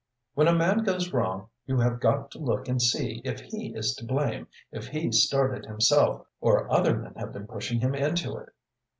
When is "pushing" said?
7.45-7.81